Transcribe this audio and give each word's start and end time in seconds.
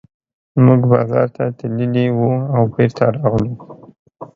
موږ 0.65 0.81
بازار 0.93 1.27
ته 1.35 1.43
تللي 1.59 2.05
وو 2.17 2.31
او 2.55 2.61
بېرته 2.75 3.03
راغلو. 3.15 3.53